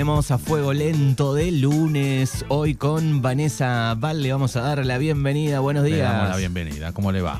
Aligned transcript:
Tenemos 0.00 0.30
a 0.30 0.38
fuego 0.38 0.72
lento 0.72 1.34
de 1.34 1.52
lunes. 1.52 2.46
Hoy 2.48 2.74
con 2.74 3.20
Vanessa 3.20 3.94
Val 3.98 4.22
le 4.22 4.32
vamos 4.32 4.56
a 4.56 4.62
dar 4.62 4.86
la 4.86 4.96
bienvenida. 4.96 5.60
Buenos 5.60 5.84
Le 5.84 5.96
días. 5.96 6.10
damos 6.10 6.30
la 6.30 6.36
bienvenida. 6.38 6.92
¿Cómo 6.92 7.12
le 7.12 7.20
va? 7.20 7.38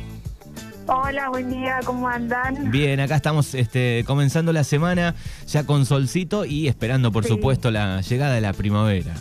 Hola, 0.86 1.31
buen 1.31 1.49
día, 1.49 1.81
¿cómo 1.86 2.07
andan? 2.07 2.70
Bien, 2.70 3.00
acá 3.00 3.17
estamos 3.17 3.54
este, 3.54 4.04
comenzando 4.07 4.52
la 4.52 4.62
semana 4.62 5.15
ya 5.46 5.65
con 5.65 5.86
solcito 5.86 6.44
y 6.44 6.68
esperando, 6.68 7.10
por 7.10 7.25
Sí. 7.25 7.31
supuesto, 7.31 7.70
la 7.70 8.02
llegada 8.02 8.34
de 8.34 8.43
la 8.43 8.53
primavera. 8.53 9.15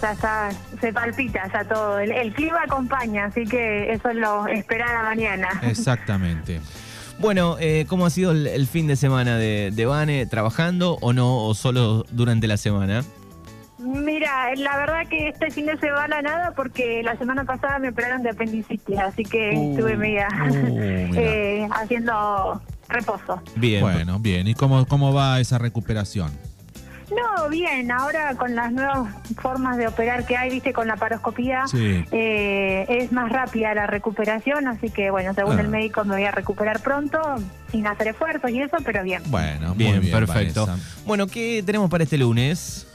Ya 0.00 0.12
está, 0.12 0.50
se 0.80 0.92
palpita 0.92 1.50
ya 1.52 1.64
todo. 1.64 1.98
El, 1.98 2.12
el 2.12 2.32
clima 2.34 2.60
acompaña, 2.64 3.24
así 3.24 3.46
que 3.46 3.92
eso 3.92 4.10
es 4.10 4.14
lo 4.16 4.46
esperar 4.46 4.94
a 4.94 5.02
mañana. 5.02 5.48
Exactamente. 5.62 6.60
Bueno, 7.18 7.56
eh, 7.60 7.86
¿cómo 7.88 8.06
ha 8.06 8.10
sido 8.10 8.32
el, 8.32 8.46
el 8.46 8.66
fin 8.66 8.86
de 8.86 8.96
semana 8.96 9.36
de, 9.36 9.70
de 9.72 9.86
Vane? 9.86 10.26
¿Trabajando 10.26 10.98
o 11.00 11.12
no? 11.12 11.44
¿O 11.46 11.54
solo 11.54 12.04
durante 12.10 12.46
la 12.46 12.56
semana? 12.56 13.04
Mira, 13.78 14.54
la 14.56 14.76
verdad 14.78 15.06
que 15.08 15.28
este 15.28 15.50
fin 15.50 15.66
de 15.66 15.76
semana 15.78 16.22
nada 16.22 16.52
porque 16.56 17.02
la 17.02 17.16
semana 17.18 17.44
pasada 17.44 17.78
me 17.78 17.90
operaron 17.90 18.22
de 18.22 18.30
apendicitis, 18.30 18.98
así 18.98 19.24
que 19.24 19.52
Uh, 19.54 19.70
estuve 19.72 19.96
media 19.96 20.28
uh, 20.50 20.54
eh, 21.16 21.68
haciendo 21.70 22.62
reposo. 22.88 23.42
Bien. 23.56 23.82
Bueno, 23.82 24.18
bien. 24.18 24.48
¿Y 24.48 24.54
cómo, 24.54 24.86
cómo 24.86 25.12
va 25.12 25.38
esa 25.38 25.58
recuperación? 25.58 26.30
No, 27.10 27.48
bien, 27.50 27.90
ahora 27.90 28.34
con 28.36 28.54
las 28.54 28.72
nuevas 28.72 29.08
formas 29.36 29.76
de 29.76 29.86
operar 29.86 30.24
que 30.26 30.36
hay, 30.36 30.50
viste, 30.50 30.72
con 30.72 30.86
la 30.88 30.96
paroscopía, 30.96 31.66
Sí. 31.66 32.04
eh, 32.10 32.86
es 32.88 33.12
más 33.12 33.30
rápida 33.30 33.74
la 33.74 33.86
recuperación, 33.86 34.66
así 34.68 34.88
que 34.90 35.10
bueno, 35.10 35.34
según 35.34 35.58
Ah. 35.58 35.60
el 35.60 35.68
médico 35.68 36.04
me 36.04 36.14
voy 36.14 36.24
a 36.24 36.30
recuperar 36.30 36.80
pronto, 36.80 37.20
sin 37.70 37.86
hacer 37.86 38.08
esfuerzos 38.08 38.50
y 38.50 38.62
eso, 38.62 38.76
pero 38.84 39.02
bien. 39.02 39.22
Bueno, 39.26 39.74
Bien, 39.74 39.96
muy 39.96 40.06
bien, 40.06 40.12
perfecto. 40.18 40.66
Vanessa. 40.66 41.02
Bueno, 41.06 41.26
¿qué 41.26 41.62
tenemos 41.64 41.90
para 41.90 42.04
este 42.04 42.16
lunes? 42.16 42.86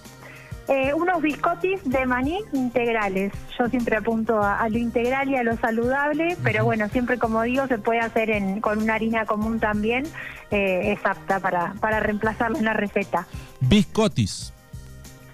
Eh, 0.71 0.93
unos 0.93 1.19
biscotis 1.23 1.81
de 1.83 2.05
maní 2.05 2.41
integrales. 2.53 3.33
Yo 3.57 3.67
siempre 3.69 3.97
apunto 3.97 4.43
a, 4.43 4.59
a 4.59 4.69
lo 4.69 4.77
integral 4.77 5.27
y 5.27 5.35
a 5.35 5.41
lo 5.41 5.57
saludable, 5.57 6.37
pero 6.43 6.63
bueno, 6.63 6.87
siempre 6.89 7.17
como 7.17 7.41
digo, 7.41 7.65
se 7.65 7.79
puede 7.79 8.01
hacer 8.01 8.29
en, 8.29 8.61
con 8.61 8.77
una 8.79 8.93
harina 8.93 9.25
común 9.25 9.59
también, 9.59 10.05
eh, 10.51 10.91
es 10.93 11.03
apta 11.03 11.39
para, 11.39 11.73
para 11.79 11.99
reemplazarlo 11.99 12.59
en 12.59 12.65
la 12.65 12.73
receta. 12.73 13.25
Biscotis. 13.61 14.53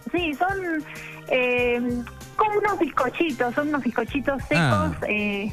Sí, 0.09 0.33
son 0.36 0.86
eh, 1.27 1.81
como 2.38 2.59
unos 2.59 2.80
bizcochitos, 2.80 3.53
son 3.55 3.67
unos 3.67 3.83
bizcochitos 3.83 4.42
secos. 4.44 4.61
Ah. 4.61 4.95
eh, 5.09 5.52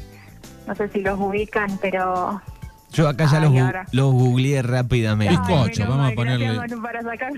no 0.65 0.75
sé 0.75 0.87
si 0.87 1.01
los 1.01 1.19
ubican, 1.19 1.77
pero... 1.81 2.41
Yo 2.93 3.07
acá 3.07 3.25
ya 3.25 3.37
Ay, 3.37 3.43
los, 3.43 3.51
gu- 3.53 3.65
ahora. 3.65 3.85
los 3.91 4.11
googleé 4.13 4.61
rápidamente. 4.61 5.33
Bizcocho, 5.35 5.87
vamos 5.87 6.11
a 6.11 6.15
ponerle- 6.15 6.79
para 6.81 7.01
sacar, 7.01 7.31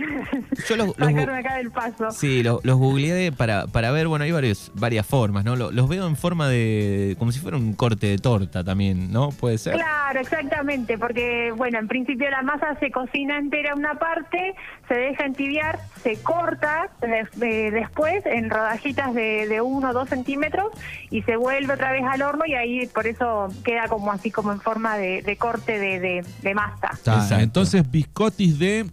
Yo 0.67 0.75
los, 0.75 0.87
los 0.87 0.95
sacarme 0.97 1.37
acá 1.39 1.55
del 1.55 1.71
paso. 1.71 2.11
Sí, 2.11 2.43
lo- 2.43 2.59
los 2.63 2.77
googleé 2.77 3.31
para, 3.31 3.67
para 3.67 3.91
ver, 3.91 4.07
bueno, 4.07 4.25
hay 4.25 4.31
varios, 4.31 4.71
varias 4.75 5.05
formas, 5.05 5.45
¿no? 5.45 5.55
Lo- 5.55 5.71
Los 5.71 5.87
veo 5.87 6.07
en 6.07 6.15
forma 6.15 6.47
de, 6.49 7.15
como 7.19 7.31
si 7.31 7.39
fuera 7.39 7.57
un 7.57 7.73
corte 7.73 8.07
de 8.07 8.17
torta 8.17 8.63
también, 8.63 9.11
¿no? 9.11 9.29
Puede 9.29 9.57
ser. 9.57 9.73
Claro, 9.75 10.19
exactamente, 10.19 10.97
porque 10.97 11.53
bueno, 11.55 11.79
en 11.79 11.87
principio 11.87 12.29
la 12.29 12.41
masa 12.41 12.77
se 12.79 12.91
cocina 12.91 13.37
entera 13.37 13.75
una 13.75 13.95
parte, 13.95 14.55
se 14.87 14.93
deja 14.93 15.25
entibiar, 15.25 15.79
se 16.03 16.17
corta 16.21 16.89
eh, 17.01 17.71
después 17.71 18.25
en 18.25 18.49
rodajitas 18.49 19.13
de, 19.13 19.47
de 19.47 19.61
uno 19.61 19.89
o 19.89 19.93
dos 19.93 20.09
centímetros 20.09 20.67
y 21.09 21.21
se 21.23 21.35
vuelve 21.37 21.73
otra 21.73 21.91
vez 21.91 22.03
al 22.03 22.21
horno 22.21 22.45
y 22.45 22.53
ahí 22.55 22.87
por 22.87 23.07
eso 23.07 23.47
queda 23.63 23.87
como 23.87 24.11
así 24.11 24.31
como 24.31 24.51
en 24.51 24.59
forma 24.59 24.97
de, 24.97 25.21
de 25.21 25.37
corte 25.45 25.77
de, 25.77 25.99
de- 25.99 26.25
de 26.41 26.55
masa. 26.55 26.89
Está. 26.93 27.41
Entonces, 27.41 27.89
biscotis 27.89 28.57
de. 28.57 28.85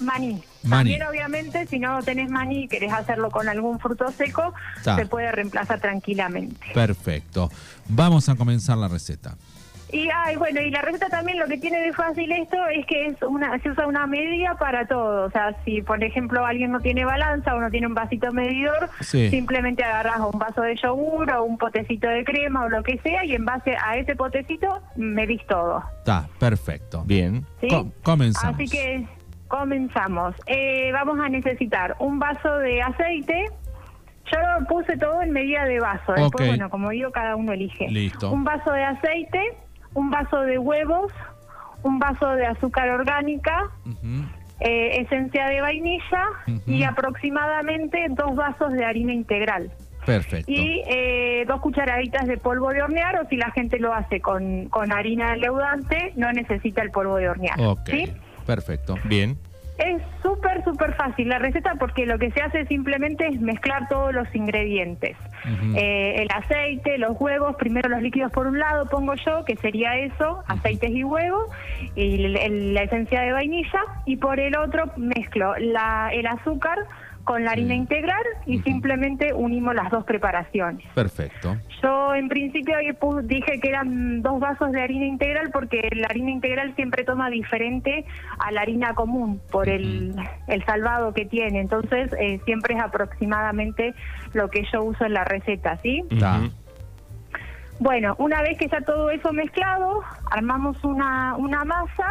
Maní. 0.00 0.42
Maní. 0.62 0.98
También 0.98 1.02
obviamente 1.08 1.66
si 1.66 1.78
no 1.78 2.02
tenés 2.02 2.30
maní 2.30 2.64
y 2.64 2.68
querés 2.68 2.92
hacerlo 2.92 3.30
con 3.30 3.48
algún 3.48 3.78
fruto 3.80 4.10
seco, 4.16 4.54
Está. 4.76 4.96
se 4.96 5.06
puede 5.06 5.30
reemplazar 5.32 5.80
tranquilamente. 5.80 6.66
Perfecto. 6.72 7.50
Vamos 7.88 8.28
a 8.28 8.34
comenzar 8.34 8.78
la 8.78 8.88
receta. 8.88 9.36
Y 9.94 10.08
ay, 10.12 10.34
bueno, 10.36 10.60
y 10.60 10.70
la 10.70 10.82
receta 10.82 11.08
también 11.08 11.38
lo 11.38 11.46
que 11.46 11.56
tiene 11.56 11.78
de 11.80 11.92
fácil 11.92 12.32
esto 12.32 12.56
es 12.66 12.84
que 12.86 13.06
es 13.06 13.22
una 13.22 13.56
se 13.60 13.70
usa 13.70 13.86
una 13.86 14.06
medida 14.08 14.56
para 14.58 14.86
todo, 14.86 15.26
o 15.26 15.30
sea, 15.30 15.54
si 15.64 15.82
por 15.82 16.02
ejemplo 16.02 16.44
alguien 16.44 16.72
no 16.72 16.80
tiene 16.80 17.04
balanza 17.04 17.54
o 17.54 17.60
no 17.60 17.70
tiene 17.70 17.86
un 17.86 17.94
vasito 17.94 18.32
medidor, 18.32 18.90
Sí. 19.00 19.30
simplemente 19.30 19.84
agarras 19.84 20.18
un 20.32 20.38
vaso 20.38 20.62
de 20.62 20.74
yogur 20.76 21.30
o 21.30 21.44
un 21.44 21.58
potecito 21.58 22.08
de 22.08 22.24
crema 22.24 22.64
o 22.64 22.68
lo 22.68 22.82
que 22.82 22.98
sea 22.98 23.24
y 23.24 23.34
en 23.36 23.44
base 23.44 23.76
a 23.76 23.96
ese 23.96 24.16
potecito 24.16 24.82
medís 24.96 25.46
todo, 25.46 25.82
Está, 25.98 26.26
perfecto. 26.40 27.04
Bien. 27.06 27.46
¿sí? 27.60 27.68
Co- 27.68 27.92
comenzamos. 28.02 28.56
Así 28.56 28.66
que 28.68 29.06
comenzamos. 29.46 30.34
Eh, 30.46 30.90
vamos 30.92 31.20
a 31.20 31.28
necesitar 31.28 31.94
un 32.00 32.18
vaso 32.18 32.58
de 32.58 32.82
aceite. 32.82 33.44
Yo 34.32 34.38
lo 34.40 34.66
puse 34.66 34.96
todo 34.96 35.22
en 35.22 35.30
medida 35.30 35.64
de 35.66 35.78
vaso. 35.78 36.12
Después, 36.14 36.48
bueno, 36.48 36.68
como 36.70 36.90
digo, 36.90 37.10
cada 37.12 37.36
uno 37.36 37.52
elige. 37.52 37.88
Listo. 37.88 38.32
Un 38.32 38.42
vaso 38.42 38.72
de 38.72 38.82
aceite, 38.82 39.40
un 39.94 40.10
vaso 40.10 40.40
de 40.42 40.58
huevos, 40.58 41.12
un 41.82 41.98
vaso 41.98 42.30
de 42.30 42.46
azúcar 42.46 42.90
orgánica, 42.90 43.70
eh, 44.60 45.00
esencia 45.00 45.46
de 45.48 45.60
vainilla 45.60 46.24
y 46.66 46.84
aproximadamente 46.84 48.06
dos 48.10 48.34
vasos 48.34 48.72
de 48.72 48.84
harina 48.84 49.12
integral. 49.12 49.70
Perfecto. 50.04 50.50
Y 50.50 50.82
eh, 50.86 51.44
dos 51.46 51.60
cucharaditas 51.60 52.26
de 52.26 52.36
polvo 52.36 52.70
de 52.70 52.82
hornear, 52.82 53.18
o 53.20 53.28
si 53.28 53.36
la 53.36 53.50
gente 53.52 53.78
lo 53.78 53.94
hace 53.94 54.20
con, 54.20 54.68
con 54.68 54.92
harina 54.92 55.34
leudante, 55.36 56.12
no 56.16 56.30
necesita 56.32 56.82
el 56.82 56.90
polvo 56.90 57.16
de 57.16 57.30
hornear. 57.30 57.58
Ok. 57.60 57.88
¿sí? 57.88 58.12
Perfecto. 58.46 58.96
Bien. 59.04 59.38
Es 59.78 60.00
súper, 60.22 60.62
súper 60.62 60.94
fácil 60.94 61.28
la 61.28 61.38
receta 61.38 61.74
porque 61.78 62.06
lo 62.06 62.18
que 62.18 62.30
se 62.30 62.40
hace 62.42 62.64
simplemente 62.66 63.26
es 63.26 63.40
mezclar 63.40 63.88
todos 63.88 64.14
los 64.14 64.32
ingredientes. 64.34 65.16
Eh, 65.76 66.22
el 66.22 66.28
aceite, 66.34 66.96
los 66.98 67.16
huevos, 67.20 67.56
primero 67.56 67.88
los 67.90 68.00
líquidos 68.00 68.30
por 68.32 68.46
un 68.46 68.58
lado 68.58 68.86
pongo 68.86 69.14
yo, 69.14 69.44
que 69.44 69.56
sería 69.56 69.96
eso, 69.98 70.42
aceites 70.46 70.90
y 70.90 71.02
huevos, 71.04 71.48
y 71.96 72.24
el- 72.24 72.36
el- 72.36 72.74
la 72.74 72.82
esencia 72.84 73.20
de 73.22 73.32
vainilla, 73.32 73.80
y 74.06 74.16
por 74.16 74.38
el 74.40 74.56
otro 74.56 74.84
mezclo 74.96 75.54
la, 75.58 76.10
el 76.12 76.26
azúcar 76.26 76.78
con 77.24 77.42
la 77.42 77.52
harina 77.52 77.74
integral 77.74 78.22
y 78.46 78.58
simplemente 78.60 79.32
unimos 79.32 79.74
las 79.74 79.90
dos 79.90 80.04
preparaciones. 80.04 80.84
Perfecto. 80.94 81.56
Yo 81.82 81.93
en 82.14 82.28
principio 82.28 82.74
dije 83.24 83.60
que 83.60 83.68
eran 83.68 84.22
dos 84.22 84.40
vasos 84.40 84.72
de 84.72 84.80
harina 84.80 85.06
integral 85.06 85.50
porque 85.52 85.88
la 85.92 86.06
harina 86.06 86.30
integral 86.30 86.74
siempre 86.76 87.04
toma 87.04 87.30
diferente 87.30 88.04
a 88.38 88.52
la 88.52 88.62
harina 88.62 88.94
común 88.94 89.40
por 89.50 89.68
el, 89.68 90.14
el 90.46 90.64
salvado 90.64 91.12
que 91.12 91.24
tiene. 91.24 91.60
Entonces 91.60 92.12
eh, 92.18 92.40
siempre 92.44 92.74
es 92.74 92.82
aproximadamente 92.82 93.94
lo 94.32 94.48
que 94.50 94.64
yo 94.72 94.82
uso 94.82 95.04
en 95.04 95.14
la 95.14 95.24
receta, 95.24 95.78
¿sí? 95.82 96.04
Bueno, 97.80 98.14
una 98.18 98.40
vez 98.42 98.56
que 98.56 98.66
está 98.66 98.80
todo 98.82 99.10
eso 99.10 99.32
mezclado, 99.32 100.02
armamos 100.30 100.82
una, 100.84 101.36
una 101.36 101.64
masa 101.64 102.08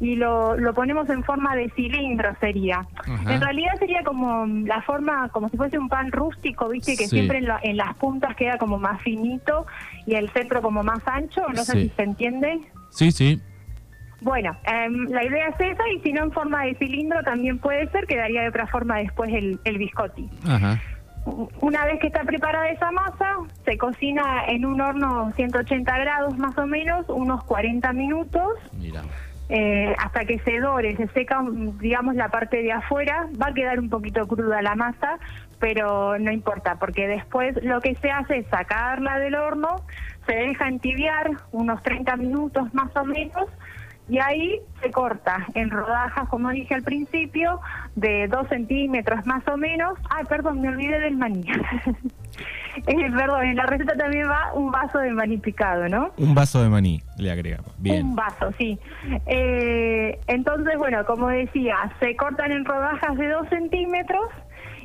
y 0.00 0.16
lo, 0.16 0.56
lo 0.56 0.74
ponemos 0.74 1.08
en 1.10 1.22
forma 1.24 1.54
de 1.56 1.70
cilindro 1.70 2.34
sería. 2.40 2.86
Ajá. 2.96 3.34
En 3.34 3.40
realidad 3.40 3.72
sería 3.78 4.02
como 4.04 4.46
la 4.46 4.82
forma, 4.82 5.28
como 5.30 5.48
si 5.48 5.56
fuese 5.56 5.78
un 5.78 5.88
pan 5.88 6.10
rústico, 6.12 6.68
viste, 6.68 6.96
que 6.96 7.04
Sí. 7.04 7.16
siempre 7.16 7.38
en, 7.38 7.46
la- 7.46 7.60
en 7.62 7.76
las 7.76 7.94
puntas 7.96 8.34
queda 8.36 8.58
como 8.58 8.78
más 8.78 9.00
finito 9.02 9.66
y 10.06 10.14
el 10.14 10.28
centro 10.30 10.62
como 10.62 10.82
más 10.82 11.00
ancho, 11.06 11.42
no 11.54 11.62
sé 11.64 11.72
Sí. 11.72 11.82
si 11.88 11.88
se 11.96 12.02
entiende. 12.02 12.60
Sí, 12.90 13.10
sí. 13.12 13.40
Bueno, 14.22 14.56
em, 14.64 15.04
la 15.10 15.22
idea 15.24 15.48
es 15.48 15.56
esa 15.60 15.82
y 15.94 16.00
si 16.00 16.12
no 16.12 16.22
en 16.24 16.32
forma 16.32 16.62
de 16.64 16.74
cilindro 16.76 17.22
también 17.22 17.58
puede 17.58 17.88
ser, 17.90 18.06
quedaría 18.06 18.42
de 18.42 18.48
otra 18.48 18.66
forma 18.66 18.96
después 18.98 19.32
el, 19.32 19.60
el 19.64 19.78
biscotti. 19.78 20.28
Ajá. 20.48 20.80
Una 21.60 21.84
vez 21.84 21.98
que 22.00 22.06
está 22.06 22.22
preparada 22.22 22.68
esa 22.70 22.90
masa, 22.92 23.26
se 23.64 23.76
cocina 23.76 24.44
en 24.46 24.64
un 24.64 24.80
horno 24.80 25.32
180 25.34 25.98
grados 25.98 26.38
más 26.38 26.56
o 26.56 26.66
menos, 26.68 27.04
unos 27.08 27.42
40 27.44 27.92
minutos, 27.92 28.52
Mira. 28.80 29.02
Eh, 29.48 29.94
hasta 29.98 30.24
que 30.24 30.38
se 30.40 30.58
dore, 30.58 30.96
se 30.96 31.06
seca, 31.08 31.40
digamos, 31.80 32.16
la 32.16 32.28
parte 32.28 32.62
de 32.62 32.72
afuera. 32.72 33.28
Va 33.40 33.48
a 33.48 33.54
quedar 33.54 33.78
un 33.78 33.88
poquito 33.88 34.26
cruda 34.26 34.62
la 34.62 34.74
masa, 34.74 35.18
pero 35.58 36.18
no 36.18 36.32
importa, 36.32 36.76
porque 36.76 37.06
después 37.06 37.56
lo 37.62 37.80
que 37.80 37.94
se 37.96 38.10
hace 38.10 38.38
es 38.38 38.46
sacarla 38.48 39.18
del 39.18 39.36
horno, 39.36 39.76
se 40.26 40.34
deja 40.34 40.68
entibiar 40.68 41.30
unos 41.52 41.82
30 41.82 42.16
minutos 42.16 42.74
más 42.74 42.94
o 42.96 43.04
menos, 43.04 43.48
y 44.08 44.18
ahí 44.18 44.60
se 44.80 44.90
corta 44.90 45.46
en 45.54 45.70
rodajas, 45.70 46.28
como 46.28 46.50
dije 46.50 46.74
al 46.74 46.82
principio, 46.82 47.60
de 47.96 48.28
2 48.28 48.48
centímetros 48.48 49.26
más 49.26 49.46
o 49.48 49.56
menos. 49.56 49.98
Ay, 50.10 50.24
perdón, 50.28 50.60
me 50.60 50.68
olvidé 50.68 51.00
del 51.00 51.16
maní. 51.16 51.44
Eh, 52.86 53.10
perdón, 53.16 53.44
en 53.44 53.56
la 53.56 53.66
receta 53.66 53.94
también 53.94 54.28
va 54.28 54.52
un 54.54 54.70
vaso 54.70 54.98
de 54.98 55.10
maní 55.12 55.38
picado, 55.38 55.88
¿no? 55.88 56.12
Un 56.18 56.34
vaso 56.34 56.62
de 56.62 56.68
maní, 56.68 57.02
le 57.18 57.30
agregamos. 57.30 57.74
Bien. 57.78 58.06
Un 58.06 58.16
vaso, 58.16 58.52
sí. 58.58 58.78
Eh, 59.26 60.18
entonces, 60.26 60.76
bueno, 60.78 61.04
como 61.06 61.28
decía, 61.28 61.76
se 62.00 62.14
cortan 62.16 62.52
en 62.52 62.64
rodajas 62.64 63.16
de 63.16 63.28
2 63.28 63.48
centímetros 63.48 64.24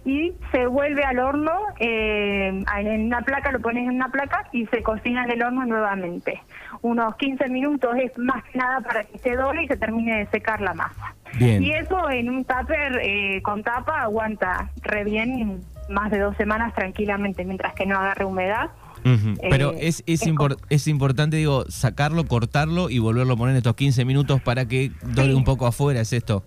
y 0.03 0.33
se 0.51 0.65
vuelve 0.65 1.03
al 1.03 1.19
horno, 1.19 1.51
eh, 1.79 2.63
en 2.77 3.05
una 3.05 3.21
placa, 3.21 3.51
lo 3.51 3.59
pones 3.59 3.83
en 3.83 3.95
una 3.95 4.09
placa 4.09 4.47
y 4.51 4.65
se 4.67 4.81
cocina 4.81 5.25
en 5.25 5.31
el 5.31 5.43
horno 5.43 5.65
nuevamente. 5.65 6.41
Unos 6.81 7.15
15 7.17 7.49
minutos 7.49 7.95
es 8.01 8.17
más 8.17 8.43
que 8.45 8.57
nada 8.57 8.79
para 8.81 9.03
que 9.03 9.17
se 9.19 9.35
doble 9.35 9.63
y 9.63 9.67
se 9.67 9.77
termine 9.77 10.19
de 10.19 10.25
secar 10.27 10.61
la 10.61 10.73
masa. 10.73 11.13
Bien. 11.37 11.63
Y 11.63 11.71
eso 11.71 12.09
en 12.09 12.29
un 12.29 12.43
tupper 12.43 12.99
eh, 13.03 13.41
con 13.43 13.63
tapa 13.63 14.01
aguanta 14.01 14.69
re 14.81 15.03
bien 15.03 15.61
más 15.91 16.11
de 16.11 16.19
dos 16.19 16.35
semanas 16.37 16.73
tranquilamente, 16.73 17.43
mientras 17.45 17.73
que 17.73 17.85
no 17.85 17.97
agarre 17.97 18.25
humedad. 18.25 18.71
Eh, 19.03 19.35
Pero 19.49 19.71
es, 19.73 20.03
es, 20.05 20.21
es 20.21 20.27
impor- 20.27 20.57
es 20.69 20.87
importante, 20.87 21.37
digo, 21.37 21.65
sacarlo, 21.69 22.25
cortarlo 22.25 22.89
y 22.89 22.99
volverlo 22.99 23.33
a 23.33 23.37
poner 23.37 23.53
en 23.53 23.57
estos 23.57 23.75
15 23.75 24.05
minutos 24.05 24.41
para 24.41 24.65
que 24.67 24.91
Sí. 25.15 25.33
un 25.33 25.43
poco 25.43 25.65
afuera, 25.67 26.01
¿es 26.01 26.13
esto? 26.13 26.43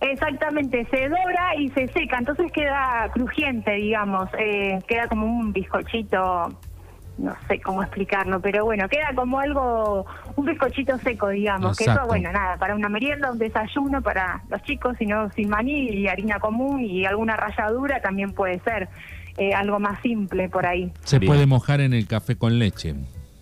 Exactamente, 0.00 0.86
se 0.90 1.08
dora 1.08 1.56
y 1.58 1.70
se 1.70 1.88
seca, 1.88 2.18
entonces 2.18 2.52
queda 2.52 3.10
crujiente, 3.14 3.72
digamos, 3.72 4.28
eh, 4.38 4.78
queda 4.86 5.06
como 5.08 5.26
un 5.26 5.52
bizcochito, 5.54 6.58
no 7.18 7.34
sé 7.48 7.60
cómo 7.60 7.82
explicarlo, 7.82 8.40
pero 8.40 8.64
bueno, 8.64 8.88
queda 8.88 9.10
como 9.14 9.40
algo, 9.40 10.06
un 10.36 10.44
bizcochito 10.44 10.98
seco, 10.98 11.28
digamos, 11.28 11.76
que 11.76 11.84
eso, 11.84 12.06
bueno, 12.06 12.30
nada, 12.30 12.56
para 12.58 12.74
una 12.74 12.88
merienda, 12.88 13.32
un 13.32 13.38
desayuno 13.38 14.02
para 14.02 14.42
los 14.48 14.62
chicos, 14.62 14.96
sino 14.98 15.30
sin 15.32 15.48
maní 15.48 15.88
y 15.90 16.08
harina 16.08 16.38
común 16.38 16.80
y 16.80 17.06
alguna 17.06 17.36
ralladura 17.36 18.00
también 18.00 18.32
puede 18.32 18.58
ser 18.60 18.88
eh, 19.38 19.54
algo 19.54 19.78
más 19.78 20.00
simple 20.02 20.48
por 20.48 20.66
ahí. 20.66 20.92
Se 21.04 21.18
Bien. 21.18 21.30
puede 21.30 21.46
mojar 21.46 21.80
en 21.80 21.94
el 21.94 22.06
café 22.06 22.36
con 22.36 22.58
leche. 22.58 22.94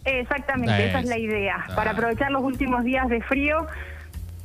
Exactamente, 0.05 0.89
esa 0.89 1.01
es 1.01 1.07
la 1.07 1.19
idea. 1.19 1.65
Ah. 1.69 1.77
Para 1.77 1.93
aprovechar 1.93 2.31
los 2.31 2.43
últimos 2.43 2.85
días 2.85 3.09
de 3.09 3.23
frío, 3.23 3.67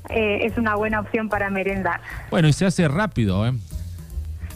eh, 0.10 0.40
es 0.44 0.58
una 0.58 0.76
buena 0.76 1.02
opción 1.02 1.30
para 1.30 1.50
merendar. 1.50 2.02
Bueno, 2.32 2.48
y 2.48 2.54
se 2.54 2.66
hace 2.66 2.88
rápido, 2.88 3.46
¿eh? 3.48 3.54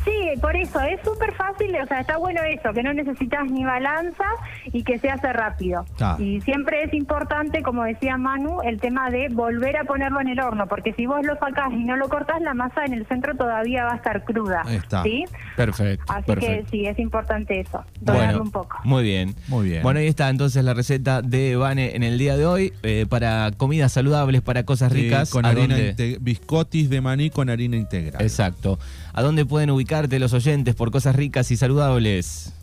Sí, 0.03 0.12
por 0.41 0.55
eso, 0.55 0.79
es 0.81 0.99
súper 1.03 1.33
fácil, 1.33 1.75
o 1.81 1.87
sea, 1.87 2.01
está 2.01 2.17
bueno 2.17 2.41
eso, 2.43 2.73
que 2.73 2.83
no 2.83 2.93
necesitas 2.93 3.49
ni 3.49 3.63
balanza 3.63 4.25
y 4.71 4.83
que 4.83 4.99
se 4.99 5.09
hace 5.09 5.31
rápido. 5.33 5.85
Ah. 5.99 6.17
Y 6.19 6.41
siempre 6.41 6.83
es 6.83 6.93
importante, 6.93 7.61
como 7.61 7.83
decía 7.83 8.17
Manu, 8.17 8.61
el 8.63 8.79
tema 8.79 9.09
de 9.09 9.29
volver 9.29 9.77
a 9.77 9.83
ponerlo 9.83 10.21
en 10.21 10.29
el 10.29 10.39
horno, 10.39 10.67
porque 10.67 10.93
si 10.93 11.05
vos 11.05 11.25
lo 11.25 11.37
sacás 11.37 11.71
y 11.71 11.83
no 11.83 11.95
lo 11.97 12.09
cortás, 12.09 12.41
la 12.41 12.53
masa 12.53 12.85
en 12.85 12.93
el 12.93 13.05
centro 13.07 13.35
todavía 13.35 13.85
va 13.85 13.93
a 13.93 13.95
estar 13.95 14.23
cruda. 14.23 14.63
Ahí 14.65 14.77
está. 14.77 15.03
¿sí? 15.03 15.25
Perfecto. 15.55 16.11
Así 16.13 16.23
perfecto. 16.25 16.65
que 16.65 16.71
sí, 16.71 16.85
es 16.85 16.99
importante 16.99 17.59
eso, 17.59 17.83
dorarlo 18.01 18.43
un 18.43 18.51
poco. 18.51 18.77
Muy 18.83 19.03
bien. 19.03 19.35
Muy 19.47 19.69
bien. 19.69 19.83
Bueno, 19.83 19.99
ahí 19.99 20.07
está 20.07 20.29
entonces 20.29 20.63
la 20.63 20.73
receta 20.73 21.21
de 21.21 21.55
Vane 21.55 21.95
en 21.95 22.03
el 22.03 22.17
día 22.17 22.37
de 22.37 22.45
hoy 22.45 22.73
eh, 22.83 23.05
para 23.09 23.51
comidas 23.57 23.91
saludables, 23.91 24.41
para 24.41 24.63
cosas 24.63 24.91
ricas. 24.91 25.29
Eh, 25.29 25.31
con 25.31 25.45
¿A 25.45 25.49
harina 25.49 25.75
biscottis 26.19 26.89
de 26.89 27.01
maní 27.01 27.29
con 27.29 27.49
harina 27.49 27.77
integral. 27.77 28.21
Exacto. 28.21 28.79
¿A 29.13 29.21
dónde 29.21 29.45
pueden 29.45 29.69
ubicarte 29.69 30.12
los 30.19 30.33
oyentes 30.33 30.75
por 30.75 30.91
cosas 30.91 31.15
ricas 31.15 31.51
y 31.51 31.57
saludables? 31.57 32.53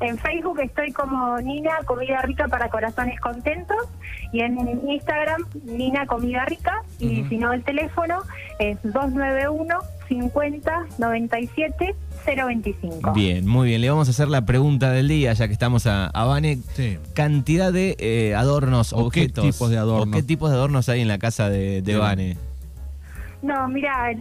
En 0.00 0.18
Facebook 0.18 0.58
estoy 0.60 0.90
como 0.90 1.38
Nina 1.38 1.70
Comida 1.86 2.22
Rica 2.22 2.48
para 2.48 2.68
Corazones 2.70 3.20
Contentos 3.20 3.76
y 4.32 4.40
en 4.40 4.58
Instagram 4.88 5.46
Nina 5.64 6.06
Comida 6.06 6.44
Rica 6.44 6.82
y 6.98 7.22
si 7.28 7.38
no 7.38 7.52
el 7.52 7.62
teléfono 7.62 8.18
es 8.58 8.78
291 8.82 9.78
50 10.08 10.72
97 10.98 11.94
025. 12.26 13.12
Bien, 13.12 13.46
muy 13.46 13.68
bien. 13.68 13.80
Le 13.80 13.90
vamos 13.90 14.08
a 14.08 14.10
hacer 14.10 14.28
la 14.28 14.44
pregunta 14.44 14.90
del 14.90 15.06
día, 15.08 15.32
ya 15.34 15.46
que 15.46 15.52
estamos 15.52 15.86
a, 15.86 16.06
a 16.06 16.24
Vane. 16.24 16.58
Sí. 16.74 16.98
Cantidad 17.14 17.72
de 17.72 17.96
eh, 17.98 18.34
adornos, 18.34 18.92
¿O 18.92 18.96
qué 19.10 19.22
objetos. 19.22 19.44
tipos 19.44 19.70
de 19.70 19.78
adornos? 19.78 20.08
¿O 20.08 20.10
qué 20.18 20.22
tipos 20.24 20.50
de 20.50 20.56
adornos 20.56 20.88
hay 20.88 21.00
en 21.00 21.08
la 21.08 21.18
casa 21.18 21.48
de, 21.48 21.80
de 21.82 21.92
Sí. 21.92 21.98
Vane? 21.98 22.36
No, 23.40 23.66
mira, 23.68 24.12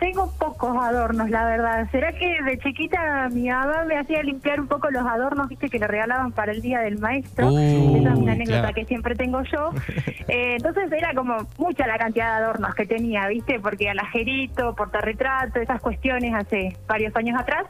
tengo 0.00 0.32
pocos 0.38 0.76
adornos, 0.82 1.28
la 1.30 1.44
verdad. 1.44 1.88
¿Será 1.92 2.12
que 2.12 2.42
de 2.42 2.58
chiquita 2.58 3.28
mi 3.30 3.48
mamá 3.48 3.84
me 3.84 3.98
hacía 3.98 4.22
limpiar 4.22 4.58
un 4.58 4.66
poco 4.66 4.90
los 4.90 5.06
adornos, 5.06 5.48
viste, 5.48 5.68
que 5.68 5.78
le 5.78 5.86
regalaban 5.86 6.32
para 6.32 6.52
el 6.52 6.62
Día 6.62 6.80
del 6.80 6.98
Maestro? 6.98 7.48
Uh, 7.48 7.98
Esa 7.98 8.12
es 8.12 8.18
una 8.18 8.32
anécdota 8.32 8.60
claro. 8.60 8.74
que 8.74 8.84
siempre 8.86 9.14
tengo 9.14 9.42
yo. 9.42 9.70
Eh, 10.28 10.54
entonces 10.54 10.92
era 10.92 11.12
como 11.12 11.38
mucha 11.58 11.88
la 11.88 11.98
cantidad 11.98 12.38
de 12.38 12.44
adornos 12.44 12.72
que 12.76 12.86
tenía, 12.86 13.26
viste, 13.26 13.58
porque 13.58 13.90
alajerito, 13.90 14.76
portarretrato, 14.76 15.58
esas 15.58 15.80
cuestiones 15.80 16.32
hace 16.32 16.76
varios 16.86 17.16
años 17.16 17.40
atrás. 17.40 17.66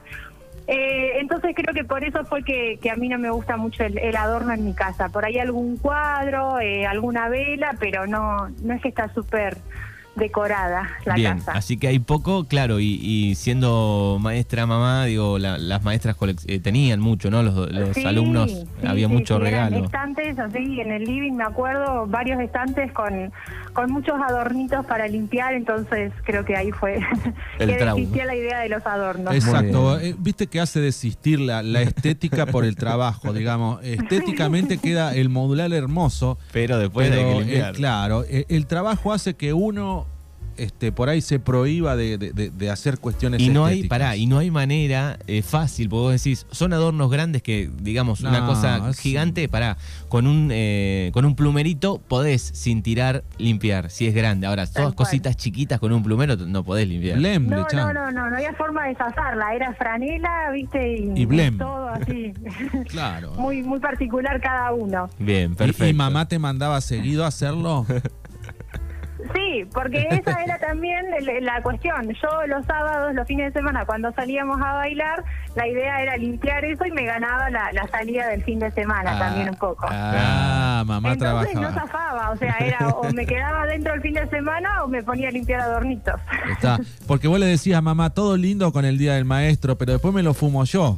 Eh, 0.67 1.21
entonces 1.21 1.53
creo 1.56 1.73
que 1.73 1.85
por 1.85 2.05
eso 2.05 2.23
fue 2.27 2.43
que, 2.43 2.79
que 2.82 2.91
a 2.91 2.97
mí 2.97 3.09
no 3.09 3.19
me 3.19 3.31
gusta 3.31 3.56
mucho 3.56 3.82
el, 3.82 3.97
el 3.97 4.15
adorno 4.15 4.53
en 4.53 4.67
mi 4.67 4.75
casa. 4.75 5.09
Por 5.09 5.25
ahí 5.25 5.38
algún 5.38 5.79
cuadro, 5.79 6.61
eh, 6.61 6.87
alguna 6.87 7.31
vela, 7.31 7.75
pero 7.81 8.06
no, 8.06 8.50
no 8.62 8.75
es 8.75 8.82
que 8.82 8.88
está 8.88 9.09
súper 9.15 9.56
decorada 10.20 10.88
la 11.05 11.14
Bien, 11.17 11.38
casa. 11.38 11.52
así 11.52 11.76
que 11.76 11.88
hay 11.88 11.99
poco, 11.99 12.44
claro, 12.44 12.78
y, 12.78 13.00
y 13.02 13.34
siendo 13.34 14.19
maestra 14.20 14.67
mamá, 14.67 15.06
digo, 15.06 15.38
la- 15.40 15.58
las 15.58 15.82
maestras 15.82 16.14
eh, 16.46 16.61
tenían 16.61 17.00
mucho, 17.00 17.31
¿no? 17.31 17.43
Los, 17.43 17.72
los 17.72 17.96
Sí, 17.96 18.06
alumnos, 18.06 18.50
sí, 18.50 18.87
había 18.87 19.08
sí, 19.08 19.12
mucho 19.14 19.38
regalo. 19.40 19.84
estantes, 19.87 20.38
así, 20.38 20.81
en 20.81 20.93
el 20.93 21.05
living 21.05 21.32
me 21.32 21.44
acuerdo, 21.44 22.06
varios 22.06 22.40
estantes 22.40 22.93
con, 22.93 23.32
con 23.72 23.90
muchos 23.93 24.14
adornitos 24.20 24.84
para 24.87 25.06
limpiar, 25.08 25.55
entonces 25.55 26.12
creo 26.25 26.44
que 26.44 26.56
ahí 26.56 26.70
fue 26.72 27.00
El 27.58 27.70
que 27.70 27.76
trauma. 27.76 27.94
desistía 27.94 28.25
la 28.26 28.37
idea 28.37 28.61
de 28.61 28.69
los 28.69 28.84
adornos. 28.87 29.34
Exacto. 29.34 29.99
Eh, 30.00 30.14
Viste 30.19 30.46
que 30.46 30.61
hace 30.61 30.81
desistir 30.81 31.40
la, 31.40 31.62
la 31.62 31.82
estética 31.82 32.46
por 32.46 32.64
el 32.64 32.76
trabajo, 32.76 33.32
digamos. 33.34 33.81
Estéticamente 33.84 34.78
queda 34.78 35.14
el 35.14 35.28
modular 35.28 35.72
hermoso. 35.72 36.38
Pero 36.52 36.78
después 36.78 37.08
pero, 37.11 37.20
hay 37.20 37.26
que 37.34 37.40
eh, 37.40 37.44
limpiar. 37.44 37.75
claro, 37.75 38.25
eh, 38.28 38.46
el 38.49 38.67
trabajo 38.67 39.12
hace 39.12 39.34
que 39.34 39.52
uno 39.52 40.06
este, 40.62 40.92
por 40.92 41.08
ahí 41.08 41.20
se 41.20 41.38
prohíba 41.38 41.96
de, 41.96 42.18
de- 42.18 42.70
hacer 42.70 42.98
cuestiones 42.98 43.40
Y 43.40 43.48
no 43.48 43.64
hay, 43.64 43.84
pará, 43.88 44.16
y 44.16 44.26
no 44.26 44.38
hay 44.38 44.50
manera 44.50 45.18
eh, 45.26 45.42
fácil, 45.42 45.88
porque 45.88 46.00
vos 46.02 46.12
decís, 46.12 46.46
son 46.50 46.72
adornos 46.72 47.10
grandes 47.10 47.42
que, 47.42 47.70
digamos, 47.80 48.20
una 48.20 48.46
cosa 48.46 48.92
gigante, 48.94 49.48
pará, 49.48 49.76
con 50.08 50.26
un 50.26 50.50
eh, 50.52 51.10
con 51.12 51.24
un 51.24 51.34
plumerito 51.34 51.98
podés 52.06 52.42
sin 52.42 52.82
tirar 52.82 53.24
limpiar, 53.38 53.90
si 53.90 54.06
es 54.06 54.14
grande. 54.14 54.46
Ahora, 54.46 54.66
todas 54.66 54.94
cual. 54.94 54.94
cositas 54.94 55.36
chiquitas 55.36 55.80
con 55.80 55.92
un 55.92 56.02
plumero 56.02 56.36
no 56.36 56.62
podés 56.64 56.86
limpiar. 56.88 57.18
Blem, 57.18 57.48
le 57.48 57.56
No, 57.56 57.66
no, 57.72 57.92
no, 57.92 58.10
no, 58.12 58.30
no 58.30 58.36
había 58.36 58.52
forma 58.54 58.86
de 58.86 58.94
zafarla, 58.94 59.54
era 59.54 59.72
franela, 59.74 60.50
viste, 60.52 60.96
y, 60.98 61.12
Y 61.22 61.24
blem. 61.26 61.58
todo 61.58 61.88
así, 61.88 62.32
Claro. 62.88 63.32
muy 63.34 63.62
muy 63.62 63.80
particular 63.80 64.40
cada 64.40 64.72
uno. 64.72 65.08
Bien, 65.18 65.52
¿Y- 65.52 65.54
perfecto. 65.56 65.86
¿Y, 65.86 65.92
mamá 65.94 66.28
te 66.28 66.38
mandaba 66.38 66.80
seguido 66.80 67.24
a 67.24 67.28
hacerlo? 67.28 67.86
Sí, 69.50 69.64
porque 69.73 70.06
esa 70.11 70.43
era 70.43 70.58
también 70.61 71.06
la 71.43 71.62
cuestión. 71.62 72.08
Yo 72.23 72.47
los 72.47 72.64
sábados, 72.67 73.14
los 73.14 73.26
fines 73.26 73.52
de 73.52 73.61
semana, 73.61 73.85
cuando 73.85 74.12
salíamos 74.12 74.61
a 74.61 74.73
bailar, 74.75 75.25
la 75.56 75.67
idea 75.67 76.00
era 76.02 76.17
limpiar 76.17 76.64
eso 76.64 76.85
y 76.87 76.93
me 76.93 77.05
ganaba 77.05 77.50
la, 77.50 77.73
la 77.73 77.87
salida 77.88 78.29
del 78.29 78.43
fin 78.44 78.58
de 78.58 78.70
semana 78.70 79.17
Ah, 79.17 79.19
también 79.19 79.49
un 79.50 79.56
poco. 79.56 79.87
Ah, 79.91 80.85
mamá 80.87 81.12
Entonces 81.12 81.55
no 81.55 81.61
trabajaba. 81.73 81.87
zafaba, 81.87 82.31
o 82.31 82.37
sea, 82.37 82.56
era 82.61 82.88
o 82.88 83.12
me 83.12 83.26
quedaba 83.26 83.67
dentro 83.67 83.93
el 83.94 84.00
fin 84.00 84.14
de 84.14 84.26
semana 84.29 84.85
o 84.85 84.88
me 84.88 85.02
ponía 85.02 85.29
a 85.29 85.32
limpiar 85.32 85.61
adornitos. 85.61 86.20
Está. 86.53 86.79
Porque 87.06 87.26
vos 87.29 87.38
le 87.41 87.46
decías 87.46 87.82
mamá, 87.82 88.11
todo 88.11 88.37
lindo 88.37 88.73
con 88.73 88.85
el 88.85 88.99
día 88.99 89.14
del 89.14 89.25
maestro, 89.25 89.76
pero 89.76 89.93
después 89.93 90.14
me 90.14 90.23
lo 90.23 90.35
fumo 90.35 90.64
yo. 90.64 90.96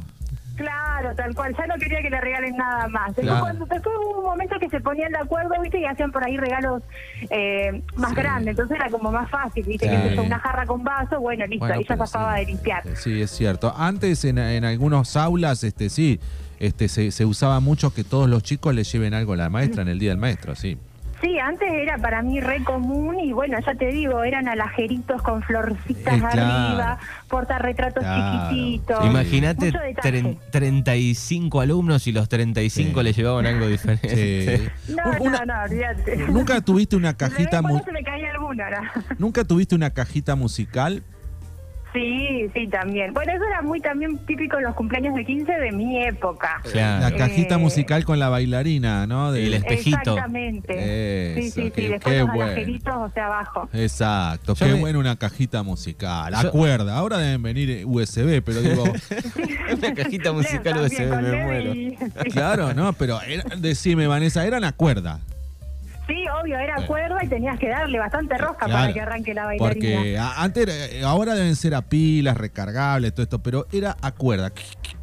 Claro, 0.55 0.82
tal 1.15 1.35
cual. 1.35 1.55
Ya 1.57 1.67
no 1.67 1.75
quería 1.75 2.01
que 2.01 2.09
le 2.09 2.19
regalen 2.21 2.55
nada 2.57 2.87
más. 2.87 3.07
Después, 3.07 3.25
Claro. 3.27 3.41
cuando, 3.41 3.65
después 3.65 3.95
hubo 3.97 4.19
un 4.19 4.25
momento 4.25 4.55
que 4.59 4.69
se 4.69 4.79
ponían 4.79 5.11
de 5.11 5.19
acuerdo, 5.19 5.53
¿viste? 5.61 5.79
Y 5.79 5.85
hacían 5.85 6.11
por 6.11 6.23
ahí 6.25 6.37
regalos 6.37 6.81
eh, 7.29 7.81
más 7.95 8.09
Sí. 8.11 8.15
grandes. 8.15 8.49
Entonces 8.51 8.77
era 8.79 8.89
como 8.89 9.11
más 9.11 9.29
fácil, 9.29 9.63
¿viste? 9.65 9.89
Sí. 9.89 10.15
Que 10.15 10.19
una 10.21 10.39
jarra 10.39 10.65
con 10.65 10.83
vaso, 10.83 11.19
bueno, 11.19 11.45
listo, 11.45 11.59
Bueno, 11.65 11.75
ahí 11.75 11.85
ya 11.87 12.07
sí. 12.07 12.39
de 12.39 12.45
limpiar. 12.45 12.83
Sí, 12.95 13.21
es 13.21 13.31
cierto. 13.31 13.73
Antes 13.75 14.23
en, 14.25 14.37
en 14.37 14.65
algunos 14.65 15.15
aulas, 15.17 15.63
este 15.63 15.89
sí, 15.89 16.19
este 16.59 16.87
se, 16.87 17.11
se 17.11 17.25
usaba 17.25 17.59
mucho 17.59 17.93
que 17.93 18.03
todos 18.03 18.29
los 18.29 18.41
chicos 18.43 18.73
le 18.73 18.83
lleven 18.83 19.13
algo 19.13 19.33
a 19.33 19.37
la 19.37 19.49
maestra 19.49 19.81
en 19.81 19.89
el 19.89 19.99
día 19.99 20.09
del 20.11 20.17
maestro, 20.19 20.55
sí. 20.55 20.77
Sí, 21.23 21.39
antes 21.39 21.71
era 21.71 21.97
para 21.97 22.21
mí 22.21 22.41
re 22.41 22.61
común 22.65 23.17
y 23.17 23.31
bueno, 23.31 23.57
ya 23.65 23.73
te 23.75 23.87
digo, 23.87 24.25
eran 24.25 24.49
alajeritos 24.49 25.21
con 25.21 25.41
florcitas 25.41 26.15
Eh, 26.15 26.19
claro. 26.19 26.41
arriba, 26.43 26.99
portarretratos 27.29 28.03
Claro. 28.03 28.49
chiquititos. 28.49 28.99
Sí. 29.03 29.07
Imagínate 29.09 29.65
Mucho 29.67 29.79
detalle. 29.79 30.21
tren- 30.21 30.37
35 30.51 31.61
alumnos 31.61 32.05
y 32.07 32.11
los 32.11 32.27
35 32.27 32.99
Sí. 32.99 33.03
le 33.05 33.13
llevaban 33.13 33.45
algo 33.45 33.67
diferente. 33.67 34.57
Sí. 34.57 34.69
No, 34.93 35.03
Una- 35.21 35.39
no, 35.45 35.53
no, 35.55 35.63
olvídate. 35.63 36.17
¿Nunca 36.27 36.59
tuviste 36.59 36.97
una 36.97 37.13
De 37.13 37.23
vez 37.25 37.31
en 37.31 37.35
cajita 37.45 37.61
mu- 37.61 37.67
cuando 37.69 37.85
se 37.85 37.91
me 37.93 38.03
caía 38.03 38.31
alguna, 38.31 38.69
¿no? 38.69 38.81
nunca 39.17 39.43
tuviste 39.45 39.75
una 39.75 39.91
cajita 39.91 40.35
musical? 40.35 41.03
Sí, 41.93 42.49
sí, 42.53 42.67
también. 42.67 43.13
Bueno, 43.13 43.31
eso 43.33 43.43
era 43.45 43.61
muy 43.61 43.79
también 43.79 44.17
típico 44.25 44.57
en 44.57 44.63
los 44.63 44.75
cumpleaños 44.75 45.13
de 45.15 45.23
15 45.25 45.51
de 45.53 45.71
mi 45.71 46.03
época. 46.03 46.59
Claro. 46.71 47.01
La 47.09 47.15
cajita 47.15 47.55
Eh, 47.55 47.57
musical 47.59 48.03
con 48.03 48.17
la 48.19 48.29
bailarina, 48.29 49.05
¿no? 49.07 49.31
De- 49.31 49.43
Y 49.43 49.45
el 49.47 49.53
espejito. 49.55 49.97
Exactamente. 49.99 50.73
sí, 51.35 51.47
Eso, 51.47 51.61
sí, 51.61 51.71
qué- 51.71 51.81
sí. 51.81 51.87
Después 51.89 52.13
qué 52.13 52.19
los 52.19 52.27
bueno. 52.33 53.09
sea, 53.13 53.25
abajo. 53.27 53.69
Exacto, 53.73 54.55
Yo 54.55 54.65
qué 54.65 54.73
me- 54.73 54.79
bueno 54.79 54.99
una 54.99 55.15
cajita 55.15 55.61
musical. 55.63 56.33
Yo- 56.41 56.49
Acuerda, 56.49 56.97
ahora 56.97 57.17
deben 57.19 57.43
venir 57.43 57.85
USB, 57.85 58.41
pero 58.41 58.61
digo, 58.61 58.83
Una 59.77 59.93
cajita 59.93 60.31
musical 60.31 60.77
USB, 60.77 61.09
me 61.21 61.43
muero. 61.45 61.73
y- 61.73 61.95
claro, 62.31 62.73
¿no? 62.73 62.93
Pero 62.93 63.21
era- 63.21 63.43
decime, 63.57 64.07
Vanessa, 64.07 64.45
eran 64.45 64.63
a 64.63 64.71
cuerda. 64.71 65.19
Obvio, 66.43 66.57
era 66.57 66.85
cuerda 66.85 67.23
y 67.23 67.27
tenías 67.27 67.57
que 67.57 67.69
darle 67.69 67.99
bastante 67.99 68.37
rosca 68.37 68.65
Claro, 68.65 68.81
para 68.81 68.93
que 68.93 68.99
arranque 69.01 69.33
la 69.33 69.45
bailarina. 69.45 69.95
Porque 69.95 70.17
antes, 70.17 70.67
eh, 70.67 71.03
ahora 71.05 71.35
deben 71.35 71.55
ser 71.55 71.73
a 71.73 71.81
pilas, 71.83 72.35
recargables, 72.35 73.13
todo 73.13 73.23
esto, 73.23 73.41
pero 73.41 73.65
era 73.71 73.95
a 74.01 74.11
cuerda. 74.11 74.51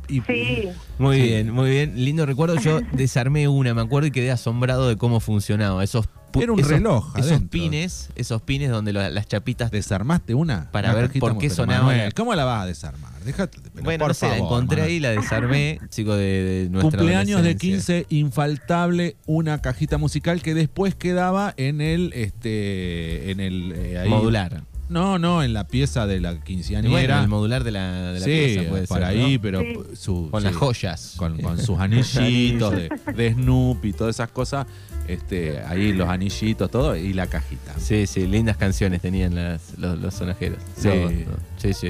Y, 0.09 0.21
Sí. 0.23 0.69
Muy 0.99 1.23
bien, 1.23 1.51
muy 1.51 1.71
bien. 1.71 1.93
Lindo 2.05 2.27
recuerdo. 2.27 2.57
Yo 2.57 2.81
desarmé 2.93 3.49
una, 3.49 3.73
me 3.75 3.81
acuerdo 3.81 4.09
y 4.09 4.11
quedé 4.11 4.31
asombrado 4.31 4.89
de 4.89 4.97
cómo 4.97 5.21
funcionaba. 5.21 5.83
Esos 5.83 6.09
Era 6.35 6.53
un 6.53 6.59
esos- 6.61 6.71
reloj 6.71 7.19
Esos 7.19 7.41
pines, 7.43 8.11
esos 8.15 8.43
pines 8.43 8.71
donde 8.71 8.93
lo- 8.93 9.09
las 9.09 9.27
chapitas. 9.27 9.71
¿Desarmaste 9.71 10.35
una? 10.35 10.71
Para 10.71 10.91
Una 10.93 11.01
ver 11.01 11.11
por 11.19 11.39
qué 11.39 11.51
sonaba 11.51 11.93
¿Cómo 12.15 12.35
la 12.35 12.45
vas 12.45 12.63
a 12.63 12.67
desarmar? 12.67 13.11
Déjate, 13.25 13.59
pero 13.75 13.85
bueno, 13.85 13.99
por 14.05 14.09
no 14.11 14.15
sé, 14.15 14.29
la 14.29 14.39
encontré 14.39 14.77
Manuel. 14.79 14.93
ahí, 14.95 15.01
la 15.01 15.11
desarmé, 15.11 15.79
chico 15.91 16.15
de, 16.15 16.25
de 16.65 16.71
nuestra 16.71 16.99
Cumpleaños 16.99 17.43
de 17.43 17.51
adolescencia. 17.51 18.05
15, 18.05 18.07
infaltable 18.09 19.17
una 19.27 19.61
cajita 19.61 19.99
musical 19.99 20.43
que 20.43 20.55
después 20.55 20.95
quedaba 20.95 21.53
en 21.59 21.81
el 21.83 22.13
este 22.15 23.31
en 23.31 23.41
el 23.41 23.73
eh, 23.77 23.99
ahí- 23.99 24.09
Modular. 24.09 24.63
No, 24.89 25.21
no, 25.21 25.45
en 25.45 25.53
la 25.53 25.69
pieza 25.69 26.09
de 26.09 26.19
la 26.19 26.33
Y 26.33 26.39
quinceañera. 26.39 26.91
bueno, 26.91 27.21
el 27.21 27.29
modular 27.29 27.63
de 27.63 27.71
la, 27.71 28.11
de 28.13 28.19
la 28.19 28.25
sí, 28.25 28.31
pieza 28.33 28.69
puede 28.71 28.87
por 28.89 28.99
ser, 28.99 29.07
ahí, 29.07 29.35
¿no? 29.35 29.41
pero 29.43 29.61
Sí. 29.61 29.75
su- 29.95 30.29
Con 30.33 30.41
sí, 30.41 30.47
las 30.49 30.57
joyas. 30.57 31.15
Con, 31.17 31.41
con 31.41 31.59
sus 31.65 31.79
anillitos 31.79 32.73
de, 32.75 32.91
de 33.15 33.33
Snoopy, 33.35 33.93
todas 33.93 34.17
esas 34.17 34.31
cosas. 34.33 34.67
Este, 35.13 35.61
ahí 35.67 35.93
los 35.93 36.09
anillitos, 36.09 36.71
todo, 36.71 36.95
y 36.97 37.13
la 37.13 37.27
cajita. 37.27 37.75
Sí, 37.79 38.07
sí, 38.07 38.27
lindas 38.27 38.57
canciones 38.57 39.01
tenían 39.01 39.35
las- 39.35 39.77
los, 39.79 39.99
los 39.99 40.15
sonajeros. 40.15 40.59
Sí. 40.77 41.27
Sí, 41.57 41.75
sí. 41.75 41.89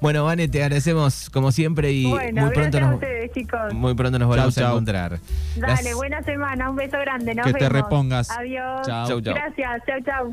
Bueno, 0.00 0.24
Vane, 0.24 0.46
te 0.48 0.62
agradecemos 0.62 1.30
como 1.30 1.50
siempre 1.52 1.90
y 1.92 2.06
bueno, 2.06 2.42
muy 2.46 2.54
pronto 2.54 2.78
a 2.78 2.80
nos, 2.82 2.94
ustedes, 2.94 3.32
chicos. 3.32 3.74
muy 3.74 3.94
pronto 3.94 4.18
nos 4.18 4.28
volvemos 4.28 4.54
Chau, 4.54 4.66
a 4.66 4.70
encontrar. 4.70 5.18
Dale, 5.56 5.82
Las- 5.82 5.94
buena 5.94 6.22
semana, 6.22 6.70
un 6.70 6.76
beso 6.76 6.96
grande. 6.98 7.34
Nos 7.34 7.46
Que 7.46 7.52
te 7.54 7.58
vemos. 7.60 7.72
repongas. 7.72 8.30
Adiós. 8.30 8.86
Chau, 8.86 9.20
chau. 9.20 9.34
Gracias, 9.34 9.82
chau, 9.86 10.00
chau. 10.04 10.28